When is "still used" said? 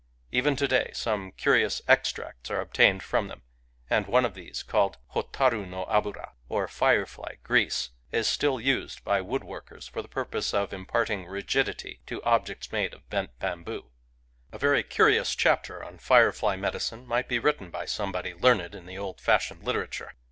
8.27-9.03